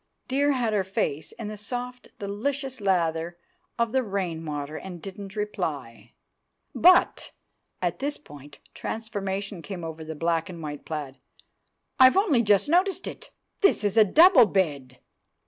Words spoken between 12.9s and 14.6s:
it! This is a double